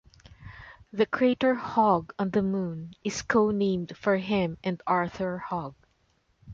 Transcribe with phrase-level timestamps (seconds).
[0.91, 5.75] The crater Hogg on the Moon is co-named for him and Arthur Hogg.